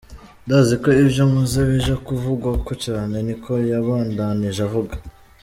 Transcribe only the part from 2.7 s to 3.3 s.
cane,"